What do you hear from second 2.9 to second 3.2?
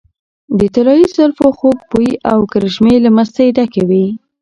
له